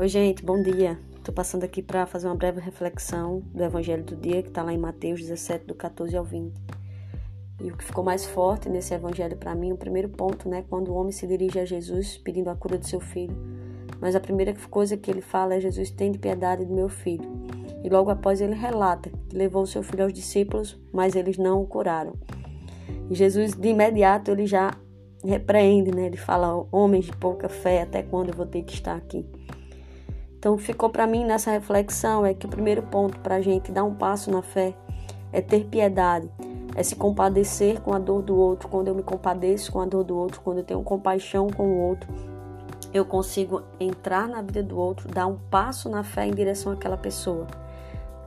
Oi, 0.00 0.08
gente, 0.08 0.42
bom 0.42 0.62
dia. 0.62 0.98
Estou 1.14 1.34
passando 1.34 1.62
aqui 1.62 1.82
para 1.82 2.06
fazer 2.06 2.26
uma 2.26 2.34
breve 2.34 2.58
reflexão 2.58 3.42
do 3.52 3.62
Evangelho 3.62 4.02
do 4.02 4.16
dia, 4.16 4.42
que 4.42 4.48
está 4.48 4.62
lá 4.62 4.72
em 4.72 4.78
Mateus 4.78 5.20
17, 5.20 5.66
do 5.66 5.74
14 5.74 6.16
ao 6.16 6.24
20. 6.24 6.54
E 7.60 7.70
o 7.70 7.76
que 7.76 7.84
ficou 7.84 8.02
mais 8.02 8.24
forte 8.24 8.70
nesse 8.70 8.94
Evangelho 8.94 9.36
para 9.36 9.54
mim, 9.54 9.72
o 9.72 9.76
primeiro 9.76 10.08
ponto, 10.08 10.48
né, 10.48 10.64
quando 10.70 10.88
o 10.88 10.94
homem 10.94 11.12
se 11.12 11.26
dirige 11.26 11.60
a 11.60 11.66
Jesus 11.66 12.16
pedindo 12.16 12.48
a 12.48 12.56
cura 12.56 12.78
do 12.78 12.86
seu 12.86 12.98
filho. 12.98 13.36
Mas 14.00 14.16
a 14.16 14.20
primeira 14.20 14.54
coisa 14.70 14.96
que 14.96 15.10
ele 15.10 15.20
fala 15.20 15.56
é: 15.56 15.60
Jesus, 15.60 15.90
tem 15.90 16.10
de 16.10 16.18
piedade 16.18 16.64
do 16.64 16.72
meu 16.72 16.88
filho. 16.88 17.30
E 17.84 17.90
logo 17.90 18.08
após 18.08 18.40
ele 18.40 18.54
relata 18.54 19.10
que 19.28 19.36
levou 19.36 19.66
seu 19.66 19.82
filho 19.82 20.04
aos 20.04 20.14
discípulos, 20.14 20.80
mas 20.94 21.14
eles 21.14 21.36
não 21.36 21.60
o 21.60 21.66
curaram. 21.66 22.14
E 23.10 23.14
Jesus, 23.14 23.52
de 23.52 23.68
imediato, 23.68 24.30
ele 24.30 24.46
já 24.46 24.70
repreende, 25.22 25.94
né? 25.94 26.06
Ele 26.06 26.16
fala: 26.16 26.66
Homens 26.72 27.04
de 27.04 27.12
pouca 27.12 27.50
fé, 27.50 27.82
até 27.82 28.02
quando 28.02 28.30
eu 28.30 28.34
vou 28.34 28.46
ter 28.46 28.62
que 28.62 28.72
estar 28.72 28.96
aqui? 28.96 29.26
Então, 30.40 30.56
ficou 30.56 30.88
para 30.88 31.06
mim 31.06 31.22
nessa 31.22 31.50
reflexão 31.50 32.24
é 32.24 32.32
que 32.32 32.46
o 32.46 32.48
primeiro 32.48 32.82
ponto 32.82 33.20
para 33.20 33.34
a 33.34 33.40
gente 33.42 33.70
dar 33.70 33.84
um 33.84 33.94
passo 33.94 34.30
na 34.30 34.40
fé 34.40 34.74
é 35.30 35.42
ter 35.42 35.66
piedade, 35.66 36.30
é 36.74 36.82
se 36.82 36.96
compadecer 36.96 37.78
com 37.82 37.92
a 37.92 37.98
dor 37.98 38.22
do 38.22 38.34
outro. 38.34 38.66
Quando 38.66 38.88
eu 38.88 38.94
me 38.94 39.02
compadeço 39.02 39.70
com 39.70 39.82
a 39.82 39.84
dor 39.84 40.02
do 40.02 40.16
outro, 40.16 40.40
quando 40.40 40.56
eu 40.56 40.64
tenho 40.64 40.82
compaixão 40.82 41.50
com 41.50 41.64
o 41.64 41.78
outro, 41.82 42.08
eu 42.90 43.04
consigo 43.04 43.62
entrar 43.78 44.26
na 44.26 44.40
vida 44.40 44.62
do 44.62 44.78
outro, 44.78 45.08
dar 45.08 45.26
um 45.26 45.36
passo 45.36 45.90
na 45.90 46.02
fé 46.02 46.26
em 46.26 46.32
direção 46.32 46.72
àquela 46.72 46.96
pessoa. 46.96 47.46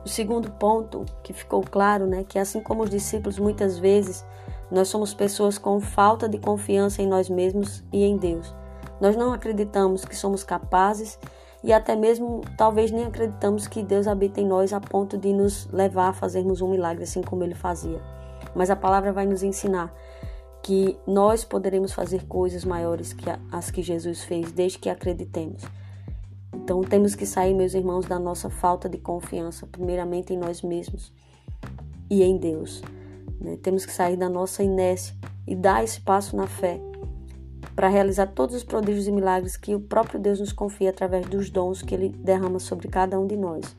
O 0.04 0.08
segundo 0.08 0.52
ponto 0.52 1.04
que 1.20 1.32
ficou 1.32 1.62
claro, 1.62 2.06
né, 2.06 2.22
que 2.22 2.38
assim 2.38 2.60
como 2.60 2.84
os 2.84 2.90
discípulos 2.90 3.40
muitas 3.40 3.76
vezes 3.76 4.24
nós 4.70 4.86
somos 4.86 5.12
pessoas 5.12 5.58
com 5.58 5.80
falta 5.80 6.28
de 6.28 6.38
confiança 6.38 7.02
em 7.02 7.08
nós 7.08 7.28
mesmos 7.28 7.82
e 7.92 8.04
em 8.04 8.16
Deus. 8.16 8.54
Nós 9.00 9.16
não 9.16 9.32
acreditamos 9.32 10.04
que 10.04 10.14
somos 10.14 10.44
capazes 10.44 11.18
e 11.64 11.72
até 11.72 11.96
mesmo 11.96 12.42
talvez 12.58 12.90
nem 12.90 13.04
acreditamos 13.04 13.66
que 13.66 13.82
Deus 13.82 14.06
habita 14.06 14.38
em 14.38 14.46
nós 14.46 14.74
a 14.74 14.80
ponto 14.80 15.16
de 15.16 15.32
nos 15.32 15.66
levar 15.72 16.10
a 16.10 16.12
fazermos 16.12 16.60
um 16.60 16.68
milagre 16.68 17.04
assim 17.04 17.22
como 17.22 17.42
ele 17.42 17.54
fazia. 17.54 18.02
Mas 18.54 18.68
a 18.68 18.76
palavra 18.76 19.14
vai 19.14 19.24
nos 19.24 19.42
ensinar 19.42 19.92
que 20.62 20.94
nós 21.06 21.42
poderemos 21.42 21.92
fazer 21.92 22.26
coisas 22.26 22.66
maiores 22.66 23.14
que 23.14 23.24
as 23.50 23.70
que 23.70 23.82
Jesus 23.82 24.22
fez, 24.24 24.52
desde 24.52 24.78
que 24.78 24.90
acreditemos. 24.90 25.62
Então 26.54 26.82
temos 26.82 27.14
que 27.14 27.24
sair, 27.24 27.54
meus 27.54 27.72
irmãos, 27.72 28.04
da 28.04 28.18
nossa 28.18 28.50
falta 28.50 28.86
de 28.86 28.98
confiança, 28.98 29.66
primeiramente 29.66 30.34
em 30.34 30.38
nós 30.38 30.60
mesmos 30.60 31.10
e 32.10 32.22
em 32.22 32.36
Deus. 32.36 32.82
Né? 33.40 33.56
Temos 33.62 33.86
que 33.86 33.92
sair 33.92 34.18
da 34.18 34.28
nossa 34.28 34.62
inércia 34.62 35.14
e 35.46 35.56
dar 35.56 35.82
esse 35.82 36.00
passo 36.00 36.36
na 36.36 36.46
fé 36.46 36.78
para 37.74 37.88
realizar 37.88 38.28
todos 38.28 38.54
os 38.54 38.62
prodígios 38.62 39.06
e 39.06 39.12
milagres 39.12 39.56
que 39.56 39.74
o 39.74 39.80
próprio 39.80 40.20
Deus 40.20 40.40
nos 40.40 40.52
confia 40.52 40.90
através 40.90 41.26
dos 41.26 41.50
dons 41.50 41.82
que 41.82 41.94
Ele 41.94 42.08
derrama 42.08 42.58
sobre 42.58 42.88
cada 42.88 43.18
um 43.18 43.26
de 43.26 43.36
nós. 43.36 43.76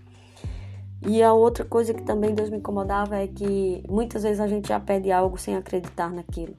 E 1.08 1.22
a 1.22 1.34
outra 1.34 1.64
coisa 1.64 1.94
que 1.94 2.04
também 2.04 2.34
Deus 2.34 2.50
me 2.50 2.58
incomodava 2.58 3.16
é 3.18 3.28
que 3.28 3.84
muitas 3.88 4.24
vezes 4.24 4.40
a 4.40 4.48
gente 4.48 4.70
já 4.70 4.80
pede 4.80 5.12
algo 5.12 5.38
sem 5.38 5.56
acreditar 5.56 6.12
naquilo. 6.12 6.56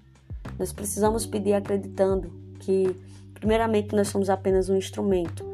Nós 0.58 0.72
precisamos 0.72 1.26
pedir 1.26 1.52
acreditando 1.54 2.32
que, 2.60 2.96
primeiramente, 3.34 3.94
nós 3.94 4.08
somos 4.08 4.30
apenas 4.30 4.68
um 4.68 4.76
instrumento 4.76 5.44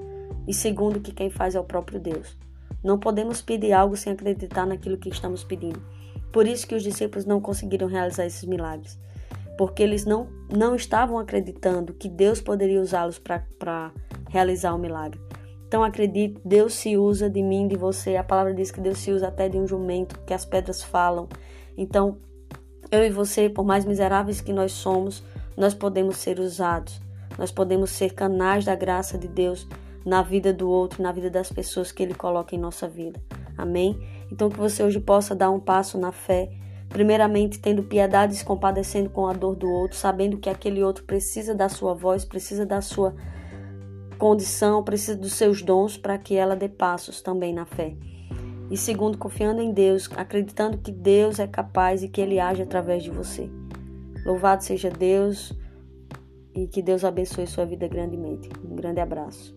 e, 0.47 0.53
segundo, 0.53 1.01
que 1.01 1.13
quem 1.13 1.31
faz 1.31 1.55
é 1.55 1.61
o 1.61 1.65
próprio 1.65 1.99
Deus. 1.99 2.37
Não 2.85 2.99
podemos 2.99 3.41
pedir 3.41 3.73
algo 3.73 3.97
sem 3.97 4.13
acreditar 4.13 4.67
naquilo 4.67 4.99
que 4.99 5.09
estamos 5.09 5.43
pedindo. 5.43 5.83
Por 6.31 6.47
isso 6.47 6.67
que 6.67 6.75
os 6.75 6.83
discípulos 6.83 7.25
não 7.25 7.41
conseguiram 7.41 7.89
realizar 7.89 8.27
esses 8.27 8.45
milagres 8.45 8.99
porque 9.63 9.81
eles 9.81 10.05
não, 10.05 10.27
não 10.53 10.75
estavam 10.75 11.21
acreditando 11.21 11.95
que 11.95 12.09
Deus 12.09 12.41
poderia 12.41 12.81
usá-los 12.81 13.21
para 13.21 13.93
realizar 14.29 14.75
o 14.75 14.79
milagre. 14.79 15.21
Então 15.69 15.85
acredite, 15.85 16.41
Deus 16.45 16.75
se 16.75 16.97
usa 16.97 17.31
de 17.31 17.41
mim, 17.41 17.69
de 17.69 17.77
você. 17.77 18.17
A 18.17 18.25
palavra 18.25 18.53
diz 18.53 18.73
que 18.73 18.81
Deus 18.81 18.98
se 18.98 19.13
usa 19.13 19.29
até 19.29 19.48
de 19.48 19.57
um 19.57 19.64
jumento, 19.64 20.19
que 20.27 20.35
as 20.35 20.45
pedras 20.45 20.83
falam. 20.83 21.29
Então, 21.77 22.19
eu 22.91 23.05
e 23.05 23.11
você, 23.11 23.48
por 23.48 23.64
mais 23.64 23.85
miseráveis 23.85 24.41
que 24.41 24.53
nós 24.53 24.73
somos, 24.73 25.23
nós 25.57 25.75
podemos 25.75 26.17
ser 26.17 26.41
usados. 26.41 27.01
Nós 27.39 27.53
podemos 27.53 27.91
ser 27.91 28.15
canais 28.15 28.65
da 28.65 28.75
graça 28.75 29.17
de 29.17 29.29
Deus 29.29 29.69
na 30.05 30.23
vida 30.23 30.53
do 30.53 30.69
outro, 30.69 31.05
na 31.05 31.13
vida 31.13 31.31
das 31.31 31.53
pessoas 31.53 31.92
que 31.92 32.03
Ele 32.03 32.15
coloca 32.15 32.53
em 32.53 32.59
nossa 32.59 32.89
vida. 32.89 33.23
Amém? 33.57 33.97
Então, 34.29 34.51
que 34.51 34.59
você 34.59 34.83
hoje 34.83 34.98
possa 34.98 35.36
dar 35.36 35.53
um 35.53 35.61
passo 35.61 35.97
na 35.98 36.11
fé 36.11 36.51
Primeiramente, 36.92 37.58
tendo 37.58 37.83
piedade 37.83 38.35
e 38.35 38.36
se 38.36 38.45
compadecendo 38.45 39.08
com 39.08 39.27
a 39.27 39.33
dor 39.33 39.57
do 39.57 39.69
outro, 39.69 39.97
sabendo 39.97 40.36
que 40.36 40.51
aquele 40.51 40.83
outro 40.83 41.05
precisa 41.05 41.55
da 41.55 41.69
sua 41.69 41.95
voz, 41.95 42.25
precisa 42.25 42.67
da 42.67 42.83
sua 42.83 43.14
condição, 44.19 44.85
precisa 44.85 45.17
dos 45.17 45.33
seus 45.33 45.63
dons 45.63 45.97
para 45.97 46.19
que 46.19 46.36
ela 46.36 46.55
dê 46.55 46.69
passos 46.69 47.23
também 47.23 47.55
na 47.55 47.64
fé. 47.64 47.97
E 48.70 48.77
segundo, 48.77 49.19
confiando 49.19 49.61
em 49.61 49.73
Deus, 49.73 50.08
acreditando 50.17 50.79
que 50.79 50.92
Deus 50.92 51.39
é 51.39 51.47
capaz 51.47 52.03
e 52.03 52.08
que 52.08 52.20
Ele 52.20 52.39
age 52.39 52.63
através 52.63 53.03
de 53.03 53.11
você. 53.11 53.51
Louvado 54.24 54.63
seja 54.63 54.91
Deus 54.91 55.53
e 56.55 56.67
que 56.67 56.83
Deus 56.83 57.05
abençoe 57.05 57.47
sua 57.47 57.64
vida 57.64 57.89
grandemente. 57.89 58.48
Um 58.64 58.77
grande 58.77 59.01
abraço. 59.01 59.55